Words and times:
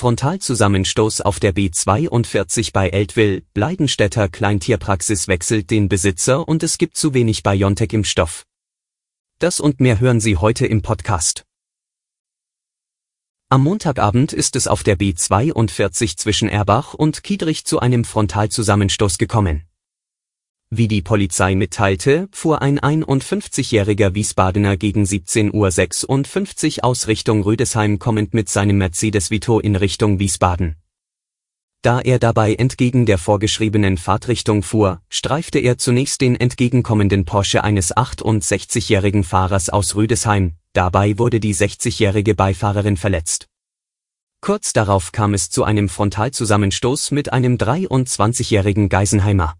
Frontalzusammenstoß 0.00 1.20
auf 1.20 1.40
der 1.40 1.54
B42 1.54 2.72
bei 2.72 2.88
Eltville, 2.88 3.42
Bleidenstädter 3.52 4.30
Kleintierpraxis 4.30 5.28
wechselt 5.28 5.70
den 5.70 5.90
Besitzer 5.90 6.48
und 6.48 6.62
es 6.62 6.78
gibt 6.78 6.96
zu 6.96 7.12
wenig 7.12 7.42
BioNTech-Impfstoff. 7.42 8.46
Das 9.40 9.60
und 9.60 9.78
mehr 9.78 10.00
hören 10.00 10.18
Sie 10.18 10.38
heute 10.38 10.66
im 10.66 10.80
Podcast. 10.80 11.44
Am 13.50 13.62
Montagabend 13.62 14.32
ist 14.32 14.56
es 14.56 14.68
auf 14.68 14.82
der 14.84 14.98
B42 14.98 16.16
zwischen 16.16 16.48
Erbach 16.48 16.94
und 16.94 17.22
Kiedrich 17.22 17.66
zu 17.66 17.80
einem 17.80 18.04
Frontalzusammenstoß 18.04 19.18
gekommen. 19.18 19.69
Wie 20.72 20.86
die 20.86 21.02
Polizei 21.02 21.56
mitteilte, 21.56 22.28
fuhr 22.30 22.62
ein 22.62 22.78
51-jähriger 22.78 24.14
Wiesbadener 24.14 24.76
gegen 24.76 25.02
17.56 25.02 26.78
Uhr 26.78 26.84
aus 26.84 27.08
Richtung 27.08 27.42
Rüdesheim 27.42 27.98
kommend 27.98 28.34
mit 28.34 28.48
seinem 28.48 28.78
Mercedes 28.78 29.32
Vito 29.32 29.58
in 29.58 29.74
Richtung 29.74 30.20
Wiesbaden. 30.20 30.76
Da 31.82 32.00
er 32.00 32.20
dabei 32.20 32.54
entgegen 32.54 33.04
der 33.04 33.18
vorgeschriebenen 33.18 33.96
Fahrtrichtung 33.96 34.62
fuhr, 34.62 35.00
streifte 35.08 35.58
er 35.58 35.76
zunächst 35.76 36.20
den 36.20 36.36
entgegenkommenden 36.36 37.24
Porsche 37.24 37.64
eines 37.64 37.96
68-jährigen 37.96 39.24
Fahrers 39.24 39.70
aus 39.70 39.96
Rüdesheim, 39.96 40.54
dabei 40.72 41.18
wurde 41.18 41.40
die 41.40 41.54
60-jährige 41.54 42.36
Beifahrerin 42.36 42.96
verletzt. 42.96 43.48
Kurz 44.40 44.72
darauf 44.72 45.10
kam 45.10 45.34
es 45.34 45.50
zu 45.50 45.64
einem 45.64 45.88
Frontalzusammenstoß 45.88 47.10
mit 47.10 47.32
einem 47.32 47.56
23-jährigen 47.56 48.88
Geisenheimer. 48.88 49.56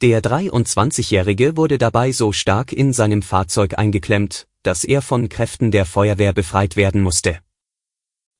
Der 0.00 0.22
23-Jährige 0.22 1.56
wurde 1.56 1.76
dabei 1.76 2.12
so 2.12 2.30
stark 2.30 2.72
in 2.72 2.92
seinem 2.92 3.20
Fahrzeug 3.20 3.76
eingeklemmt, 3.76 4.46
dass 4.62 4.84
er 4.84 5.02
von 5.02 5.28
Kräften 5.28 5.72
der 5.72 5.86
Feuerwehr 5.86 6.32
befreit 6.32 6.76
werden 6.76 7.02
musste. 7.02 7.40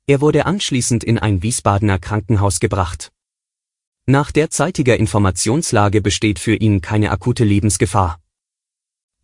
Er 0.07 0.21
wurde 0.21 0.47
anschließend 0.47 1.03
in 1.03 1.19
ein 1.19 1.43
Wiesbadener 1.43 1.99
Krankenhaus 1.99 2.61
gebracht. 2.61 3.11
Nach 4.07 4.31
derzeitiger 4.31 4.99
Informationslage 4.99 6.01
besteht 6.01 6.39
für 6.39 6.55
ihn 6.55 6.81
keine 6.81 7.11
akute 7.11 7.43
Lebensgefahr. 7.43 8.21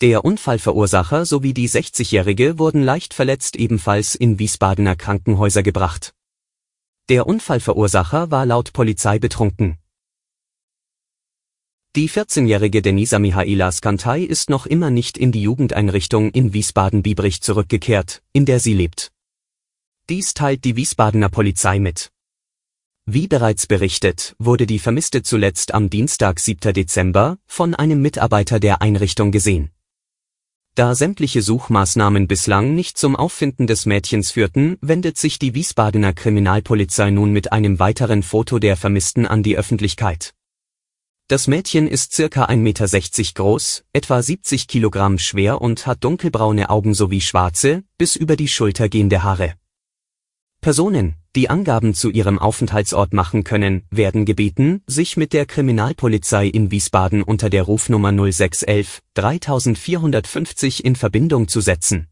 Der 0.00 0.24
Unfallverursacher 0.24 1.26
sowie 1.26 1.54
die 1.54 1.68
60-Jährige 1.68 2.58
wurden 2.58 2.82
leicht 2.82 3.14
verletzt 3.14 3.54
ebenfalls 3.54 4.16
in 4.16 4.40
Wiesbadener 4.40 4.96
Krankenhäuser 4.96 5.62
gebracht. 5.62 6.12
Der 7.08 7.28
Unfallverursacher 7.28 8.32
war 8.32 8.44
laut 8.44 8.72
Polizei 8.72 9.20
betrunken. 9.20 9.78
Die 11.96 12.10
14-jährige 12.10 12.82
Denisa 12.82 13.20
Mihaela 13.20 13.70
Skantay 13.70 14.24
ist 14.24 14.50
noch 14.50 14.66
immer 14.66 14.90
nicht 14.90 15.16
in 15.16 15.30
die 15.30 15.42
Jugendeinrichtung 15.42 16.32
in 16.32 16.52
Wiesbaden-Biebrich 16.52 17.40
zurückgekehrt, 17.40 18.20
in 18.32 18.46
der 18.46 18.58
sie 18.58 18.74
lebt. 18.74 19.12
Dies 20.08 20.34
teilt 20.34 20.64
die 20.64 20.74
Wiesbadener 20.74 21.28
Polizei 21.28 21.78
mit. 21.78 22.10
Wie 23.06 23.28
bereits 23.28 23.68
berichtet, 23.68 24.34
wurde 24.40 24.66
die 24.66 24.80
Vermisste 24.80 25.22
zuletzt 25.22 25.72
am 25.72 25.88
Dienstag 25.88 26.40
7. 26.40 26.72
Dezember 26.72 27.38
von 27.46 27.76
einem 27.76 28.02
Mitarbeiter 28.02 28.58
der 28.58 28.82
Einrichtung 28.82 29.30
gesehen. 29.30 29.70
Da 30.74 30.96
sämtliche 30.96 31.42
Suchmaßnahmen 31.42 32.26
bislang 32.26 32.74
nicht 32.74 32.98
zum 32.98 33.14
Auffinden 33.14 33.68
des 33.68 33.86
Mädchens 33.86 34.32
führten, 34.32 34.78
wendet 34.80 35.16
sich 35.16 35.38
die 35.38 35.54
Wiesbadener 35.54 36.12
Kriminalpolizei 36.12 37.10
nun 37.10 37.30
mit 37.30 37.52
einem 37.52 37.78
weiteren 37.78 38.24
Foto 38.24 38.58
der 38.58 38.76
Vermissten 38.76 39.26
an 39.26 39.44
die 39.44 39.56
Öffentlichkeit. 39.56 40.34
Das 41.26 41.46
Mädchen 41.46 41.88
ist 41.88 42.12
circa 42.12 42.44
1,60 42.44 42.58
Meter 42.58 43.32
groß, 43.34 43.84
etwa 43.94 44.22
70 44.22 44.68
Kilogramm 44.68 45.18
schwer 45.18 45.62
und 45.62 45.86
hat 45.86 46.04
dunkelbraune 46.04 46.68
Augen 46.68 46.92
sowie 46.92 47.22
schwarze, 47.22 47.82
bis 47.96 48.14
über 48.14 48.36
die 48.36 48.46
Schulter 48.46 48.90
gehende 48.90 49.22
Haare. 49.22 49.54
Personen, 50.60 51.14
die 51.34 51.48
Angaben 51.48 51.94
zu 51.94 52.10
ihrem 52.10 52.38
Aufenthaltsort 52.38 53.14
machen 53.14 53.42
können, 53.42 53.84
werden 53.90 54.26
gebeten, 54.26 54.82
sich 54.86 55.16
mit 55.16 55.32
der 55.32 55.46
Kriminalpolizei 55.46 56.46
in 56.46 56.70
Wiesbaden 56.70 57.22
unter 57.22 57.48
der 57.48 57.62
Rufnummer 57.62 58.12
0611 58.12 59.00
3450 59.14 60.84
in 60.84 60.94
Verbindung 60.94 61.48
zu 61.48 61.62
setzen. 61.62 62.08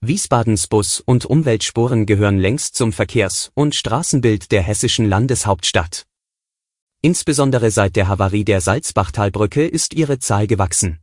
Wiesbadens 0.00 0.66
Bus- 0.68 1.00
und 1.00 1.26
Umweltspuren 1.26 2.06
gehören 2.06 2.38
längst 2.38 2.74
zum 2.74 2.94
Verkehrs- 2.94 3.50
und 3.52 3.74
Straßenbild 3.74 4.50
der 4.50 4.62
hessischen 4.62 5.06
Landeshauptstadt. 5.06 6.06
Insbesondere 7.04 7.70
seit 7.70 7.96
der 7.96 8.08
Havarie 8.08 8.46
der 8.46 8.62
Salzbachtalbrücke 8.62 9.66
ist 9.66 9.92
ihre 9.92 10.20
Zahl 10.20 10.46
gewachsen. 10.46 11.00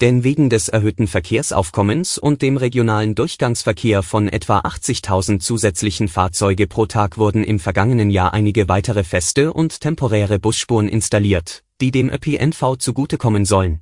Denn 0.00 0.24
wegen 0.24 0.50
des 0.50 0.68
erhöhten 0.68 1.06
Verkehrsaufkommens 1.06 2.18
und 2.18 2.42
dem 2.42 2.56
regionalen 2.56 3.14
Durchgangsverkehr 3.14 4.02
von 4.02 4.26
etwa 4.26 4.58
80.000 4.58 5.38
zusätzlichen 5.38 6.08
Fahrzeuge 6.08 6.66
pro 6.66 6.86
Tag 6.86 7.16
wurden 7.16 7.44
im 7.44 7.60
vergangenen 7.60 8.10
Jahr 8.10 8.34
einige 8.34 8.68
weitere 8.68 9.04
feste 9.04 9.52
und 9.52 9.80
temporäre 9.80 10.40
Busspuren 10.40 10.88
installiert, 10.88 11.62
die 11.80 11.92
dem 11.92 12.10
ÖPNV 12.10 12.78
zugutekommen 12.78 13.44
sollen. 13.44 13.80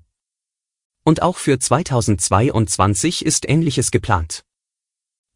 Und 1.02 1.22
auch 1.22 1.38
für 1.38 1.58
2022 1.58 3.24
ist 3.24 3.48
Ähnliches 3.48 3.90
geplant. 3.90 4.45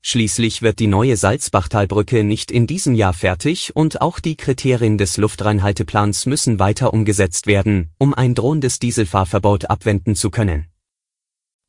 Schließlich 0.03 0.63
wird 0.63 0.79
die 0.79 0.87
neue 0.87 1.17
Salzbachtalbrücke 1.17 2.25
nicht 2.25 2.51
in 2.51 2.67
diesem 2.67 2.95
Jahr 2.95 3.13
fertig 3.13 3.77
und 3.77 4.01
auch 4.01 4.19
die 4.19 4.37
Kriterien 4.37 4.97
des 4.97 5.19
Luftreinhalteplans 5.19 6.25
müssen 6.25 6.59
weiter 6.59 6.95
umgesetzt 6.95 7.47
werden, 7.47 7.91
um 7.99 8.15
ein 8.15 8.35
drohendes 8.35 8.79
Dieselfahrverbot 8.79 9.69
abwenden 9.69 10.15
zu 10.15 10.31
können. 10.31 10.67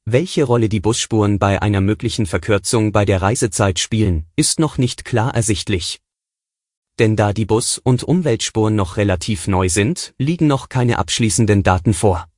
Welche 0.06 0.46
Rolle 0.46 0.69
die 0.69 0.80
Busspuren 0.80 1.40
bei 1.40 1.62
einer 1.62 1.81
möglichen 1.81 2.25
Verkürzung 2.25 2.92
bei 2.92 3.06
der 3.06 3.22
Reisezeit 3.22 3.80
spielen, 3.80 4.25
ist 4.36 4.59
noch 4.59 4.78
nicht 4.78 5.03
klar 5.03 5.36
ersichtlich. 5.36 6.00
Denn 7.00 7.16
da 7.16 7.34
die 7.34 7.46
Bus- 7.46 7.80
und 7.84 8.03
Umweltspuren 8.03 8.75
noch 8.75 8.98
relativ 8.98 9.48
neu 9.48 9.69
sind, 9.69 10.13
liegen 10.18 10.48
noch 10.48 10.69
keine 10.69 11.00
abschließenden 11.00 11.63
Daten 11.63 11.94
vor. 11.94 12.31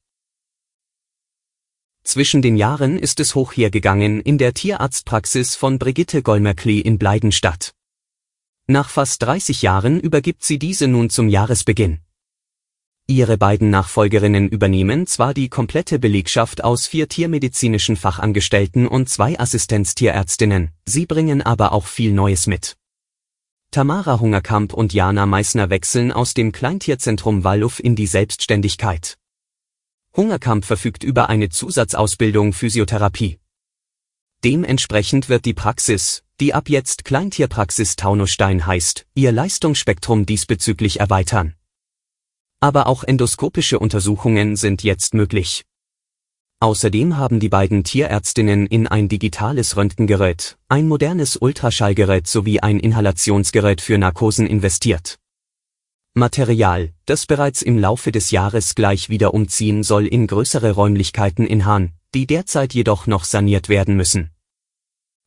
Zwischen 2.04 2.42
den 2.42 2.58
Jahren 2.58 3.00
ist 3.00 3.20
es 3.20 3.34
hoch 3.34 3.54
hergegangen 3.54 4.20
in 4.20 4.38
der 4.38 4.54
Tierarztpraxis 4.54 5.56
von 5.56 5.80
Brigitte 5.80 6.22
Gollmerkli 6.22 6.80
in 6.80 7.00
Bleidenstadt. 7.00 7.74
Nach 8.68 8.90
fast 8.90 9.22
30 9.24 9.62
Jahren 9.62 10.00
übergibt 10.00 10.44
sie 10.44 10.60
diese 10.60 10.88
nun 10.88 11.10
zum 11.10 11.30
Jahresbeginn. 11.30 12.00
Ihre 13.08 13.38
beiden 13.38 13.70
Nachfolgerinnen 13.70 14.48
übernehmen 14.48 15.08
zwar 15.08 15.34
die 15.34 15.50
komplette 15.50 16.00
Belegschaft 16.00 16.64
aus 16.64 16.88
vier 16.88 17.10
tiermedizinischen 17.10 17.98
Fachangestellten 17.98 18.88
und 18.88 19.10
zwei 19.10 19.38
Assistenztierärztinnen, 19.38 20.72
sie 20.86 21.06
bringen 21.06 21.42
aber 21.42 21.74
auch 21.74 21.86
viel 21.86 22.14
Neues 22.14 22.48
mit. 22.48 22.78
Tamara 23.72 24.20
Hungerkamp 24.20 24.74
und 24.74 24.94
Jana 24.94 25.26
Meissner 25.26 25.70
wechseln 25.70 26.12
aus 26.12 26.34
dem 26.34 26.52
Kleintierzentrum 26.52 27.44
Walluf 27.44 27.84
in 27.84 27.96
die 27.96 28.08
Selbstständigkeit. 28.08 29.18
Hungerkamp 30.16 30.64
verfügt 30.64 31.04
über 31.04 31.30
eine 31.30 31.50
Zusatzausbildung 31.50 32.54
Physiotherapie. 32.54 33.40
Dementsprechend 34.44 35.28
wird 35.28 35.46
die 35.46 35.56
Praxis, 35.56 36.24
die 36.40 36.54
ab 36.54 36.70
jetzt 36.70 37.04
Kleintierpraxis 37.04 37.96
Taunusstein 37.96 38.68
heißt, 38.68 39.08
ihr 39.16 39.32
Leistungsspektrum 39.32 40.26
diesbezüglich 40.26 41.00
erweitern. 41.00 41.56
Aber 42.60 42.88
auch 42.88 43.04
endoskopische 43.04 43.80
Untersuchungen 43.80 44.56
sind 44.56 44.84
jetzt 44.84 45.16
möglich. 45.16 45.66
Außerdem 46.60 47.18
haben 47.18 47.40
die 47.40 47.50
beiden 47.50 47.84
Tierärztinnen 47.84 48.68
in 48.68 48.88
ein 48.88 49.10
digitales 49.10 49.76
Röntgengerät, 49.78 50.58
ein 50.70 50.88
modernes 50.88 51.38
Ultraschallgerät 51.38 52.28
sowie 52.28 52.60
ein 52.60 52.80
Inhalationsgerät 52.80 53.82
für 53.82 53.98
Narkosen 53.98 54.46
investiert. 54.48 55.20
Material, 56.16 56.94
das 57.08 57.26
bereits 57.26 57.64
im 57.64 57.80
Laufe 57.80 58.12
des 58.12 58.30
Jahres 58.30 58.76
gleich 58.76 59.10
wieder 59.10 59.34
umziehen 59.34 59.82
soll 59.82 60.06
in 60.06 60.28
größere 60.28 60.74
Räumlichkeiten 60.74 61.48
in 61.48 61.66
Hahn, 61.66 61.94
die 62.14 62.28
derzeit 62.28 62.76
jedoch 62.76 63.08
noch 63.08 63.24
saniert 63.24 63.68
werden 63.68 63.96
müssen. 63.96 64.30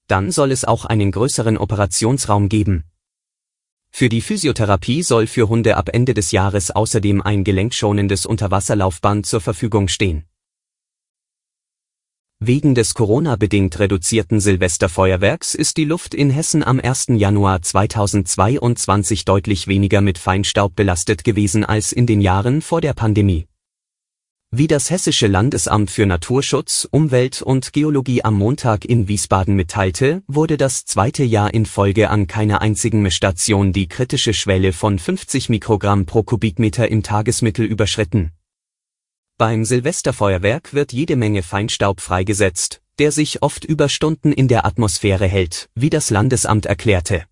Dann 0.06 0.31
soll 0.31 0.53
es 0.53 0.65
auch 0.65 0.85
einen 0.85 1.11
größeren 1.11 1.59
Operationsraum 1.59 2.49
geben. 2.49 2.85
Für 3.91 4.09
die 4.09 4.21
Physiotherapie 4.21 5.03
soll 5.03 5.27
für 5.27 5.49
Hunde 5.49 5.77
ab 5.77 5.88
Ende 5.93 6.15
des 6.15 6.31
Jahres 6.31 6.71
außerdem 6.71 7.21
ein 7.21 7.43
gelenkschonendes 7.43 8.25
Unterwasserlaufband 8.25 9.27
zur 9.27 9.41
Verfügung 9.41 9.88
stehen. 9.88 10.25
Wegen 12.38 12.75
des 12.75 12.93
Corona-bedingt 12.93 13.79
reduzierten 13.79 14.41
Silvesterfeuerwerks 14.41 15.55
ist 15.55 15.79
die 15.79 15.87
Luft 15.87 16.15
in 16.15 16.29
Hessen 16.29 16.62
am 16.62 16.79
1. 16.79 17.06
Januar 17.17 17.62
2022 17.62 19.25
deutlich 19.25 19.69
weniger 19.69 20.03
mit 20.03 20.19
Feinstaub 20.19 20.77
belastet 20.77 21.25
gewesen 21.25 21.65
als 21.65 21.93
in 21.93 22.06
den 22.06 22.21
Jahren 22.21 22.61
vor 22.61 22.83
der 22.83 22.93
Pandemie. 22.93 23.47
Wie 24.50 24.67
das 24.67 24.91
Hessische 24.91 25.29
Landesamt 25.29 25.91
für 25.91 26.05
Naturschutz, 26.05 26.87
Umwelt 26.91 27.41
und 27.41 27.73
Geologie 27.73 28.23
am 28.23 28.35
Montag 28.35 28.85
in 28.85 29.09
Wiesbaden 29.09 29.56
mitteilte, 29.56 30.23
wurde 30.27 30.59
das 30.59 30.85
zweite 30.85 31.25
Jahr 31.25 31.55
in 31.55 31.65
Folge 31.65 32.11
an 32.11 32.27
keiner 32.27 32.61
einzigen 32.61 33.00
Messstation 33.00 33.73
die 33.73 33.88
kritische 33.88 34.35
Schwelle 34.35 34.75
von 34.75 34.99
50 34.99 35.49
Mikrogramm 35.49 36.05
pro 36.05 36.23
Kubikmeter 36.23 36.87
im 36.87 37.03
Tagesmittel 37.03 37.65
überschritten 37.65 38.33
beim 39.38 39.65
Silvesterfeuerwerk 39.65 40.73
wird 40.73 40.93
jede 40.93 41.17
Menge 41.17 41.43
Feinstaub 41.43 42.00
freigesetzt, 42.00 42.81
der 42.99 43.12
sich 43.12 43.43
oft 43.43 43.65
über 43.65 43.88
Stunden 43.88 44.33
in 44.33 44.49
der 44.49 44.65
Atmosphäre 44.65 45.27
hält, 45.27 45.69
wie 45.75 45.91
das 45.91 46.11
Landesamt 46.11 46.67
erklärte. 46.67 47.25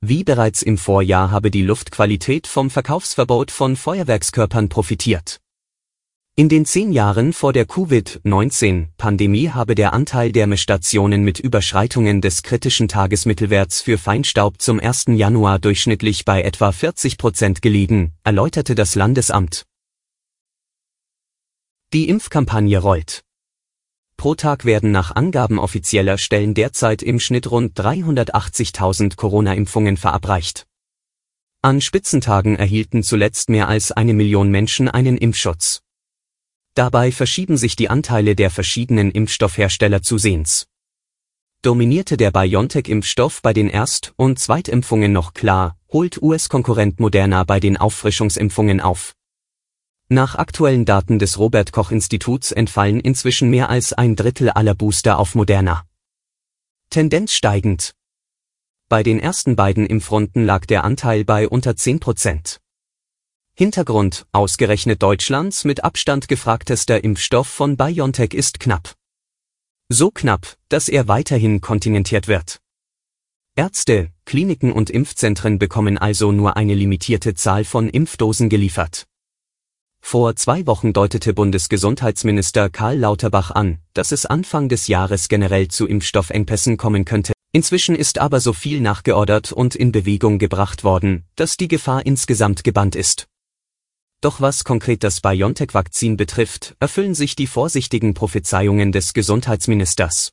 Wie 0.00 0.24
bereits 0.24 0.62
im 0.62 0.78
Vorjahr 0.78 1.30
habe 1.30 1.50
die 1.50 1.62
Luftqualität 1.62 2.46
vom 2.46 2.70
Verkaufsverbot 2.70 3.50
von 3.50 3.76
Feuerwerkskörpern 3.76 4.68
profitiert. 4.68 5.40
In 6.38 6.50
den 6.50 6.66
zehn 6.66 6.92
Jahren 6.92 7.32
vor 7.32 7.54
der 7.54 7.64
Covid-19-Pandemie 7.64 9.50
habe 9.50 9.74
der 9.74 9.94
Anteil 9.94 10.32
der 10.32 10.46
Messstationen 10.46 11.22
mit 11.22 11.40
Überschreitungen 11.40 12.20
des 12.20 12.42
kritischen 12.42 12.88
Tagesmittelwerts 12.88 13.80
für 13.80 13.96
Feinstaub 13.96 14.60
zum 14.60 14.78
1. 14.78 15.06
Januar 15.14 15.58
durchschnittlich 15.58 16.26
bei 16.26 16.42
etwa 16.42 16.72
40 16.72 17.16
Prozent 17.16 17.62
gelegen, 17.62 18.12
erläuterte 18.22 18.74
das 18.74 18.96
Landesamt. 18.96 19.64
Die 21.92 22.08
Impfkampagne 22.08 22.78
rollt. 22.78 23.22
Pro 24.16 24.34
Tag 24.34 24.64
werden 24.64 24.90
nach 24.90 25.14
Angaben 25.14 25.60
offizieller 25.60 26.18
Stellen 26.18 26.52
derzeit 26.52 27.00
im 27.00 27.20
Schnitt 27.20 27.48
rund 27.48 27.78
380.000 27.78 29.14
Corona-Impfungen 29.14 29.96
verabreicht. 29.96 30.66
An 31.62 31.80
Spitzentagen 31.80 32.56
erhielten 32.56 33.04
zuletzt 33.04 33.50
mehr 33.50 33.68
als 33.68 33.92
eine 33.92 34.14
Million 34.14 34.50
Menschen 34.50 34.88
einen 34.88 35.16
Impfschutz. 35.16 35.82
Dabei 36.74 37.12
verschieben 37.12 37.56
sich 37.56 37.76
die 37.76 37.88
Anteile 37.88 38.34
der 38.34 38.50
verschiedenen 38.50 39.12
Impfstoffhersteller 39.12 40.02
zusehends. 40.02 40.66
Dominierte 41.62 42.16
der 42.16 42.32
BioNTech-Impfstoff 42.32 43.42
bei 43.42 43.52
den 43.52 43.68
Erst- 43.68 44.12
und 44.16 44.40
Zweitimpfungen 44.40 45.12
noch 45.12 45.34
klar, 45.34 45.78
holt 45.92 46.20
US-Konkurrent 46.20 46.98
Moderna 46.98 47.44
bei 47.44 47.60
den 47.60 47.76
Auffrischungsimpfungen 47.76 48.80
auf. 48.80 49.14
Nach 50.08 50.36
aktuellen 50.36 50.84
Daten 50.84 51.18
des 51.18 51.36
Robert 51.36 51.72
Koch 51.72 51.90
Instituts 51.90 52.52
entfallen 52.52 53.00
inzwischen 53.00 53.50
mehr 53.50 53.70
als 53.70 53.92
ein 53.92 54.14
Drittel 54.14 54.50
aller 54.50 54.76
Booster 54.76 55.18
auf 55.18 55.34
Moderna. 55.34 55.84
Tendenz 56.90 57.32
steigend. 57.32 57.92
Bei 58.88 59.02
den 59.02 59.18
ersten 59.18 59.56
beiden 59.56 59.84
Impfrunden 59.84 60.46
lag 60.46 60.64
der 60.66 60.84
Anteil 60.84 61.24
bei 61.24 61.48
unter 61.48 61.74
10 61.74 61.98
Prozent. 61.98 62.60
Hintergrund, 63.54 64.28
ausgerechnet 64.30 65.02
Deutschlands 65.02 65.64
mit 65.64 65.82
Abstand 65.82 66.28
gefragtester 66.28 67.02
Impfstoff 67.02 67.48
von 67.48 67.76
BioNTech 67.76 68.32
ist 68.32 68.60
knapp. 68.60 68.94
So 69.88 70.12
knapp, 70.12 70.56
dass 70.68 70.88
er 70.88 71.08
weiterhin 71.08 71.60
kontingentiert 71.60 72.28
wird. 72.28 72.60
Ärzte, 73.56 74.12
Kliniken 74.24 74.70
und 74.70 74.88
Impfzentren 74.88 75.58
bekommen 75.58 75.98
also 75.98 76.30
nur 76.30 76.56
eine 76.56 76.74
limitierte 76.74 77.34
Zahl 77.34 77.64
von 77.64 77.88
Impfdosen 77.88 78.48
geliefert. 78.48 79.08
Vor 80.08 80.36
zwei 80.36 80.64
Wochen 80.68 80.92
deutete 80.92 81.34
Bundesgesundheitsminister 81.34 82.70
Karl 82.70 82.96
Lauterbach 82.96 83.50
an, 83.50 83.78
dass 83.92 84.12
es 84.12 84.24
Anfang 84.24 84.68
des 84.68 84.86
Jahres 84.86 85.26
generell 85.26 85.66
zu 85.66 85.84
Impfstoffengpässen 85.84 86.76
kommen 86.76 87.04
könnte. 87.04 87.32
Inzwischen 87.50 87.96
ist 87.96 88.18
aber 88.18 88.38
so 88.38 88.52
viel 88.52 88.80
nachgeordert 88.80 89.50
und 89.50 89.74
in 89.74 89.90
Bewegung 89.90 90.38
gebracht 90.38 90.84
worden, 90.84 91.24
dass 91.34 91.56
die 91.56 91.66
Gefahr 91.66 92.06
insgesamt 92.06 92.62
gebannt 92.62 92.94
ist. 92.94 93.26
Doch 94.20 94.40
was 94.40 94.62
konkret 94.62 95.02
das 95.02 95.20
BioNTech-Vakzin 95.20 96.16
betrifft, 96.16 96.76
erfüllen 96.78 97.16
sich 97.16 97.34
die 97.34 97.48
vorsichtigen 97.48 98.14
Prophezeiungen 98.14 98.92
des 98.92 99.12
Gesundheitsministers. 99.12 100.30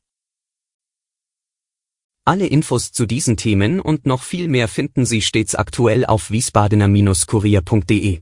Alle 2.26 2.46
Infos 2.46 2.92
zu 2.92 3.08
diesen 3.08 3.38
Themen 3.38 3.80
und 3.80 4.06
noch 4.06 4.22
viel 4.22 4.50
mehr 4.50 4.68
finden 4.68 5.08
Sie 5.08 5.24
stets 5.24 5.56
aktuell 5.56 6.06
auf 6.06 6.30
wiesbadener-kurier.de. 6.30 8.22